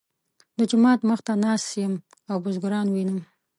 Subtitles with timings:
[0.57, 1.93] د جومات مخ ته ناست یم
[2.31, 3.19] او بزګران وینم.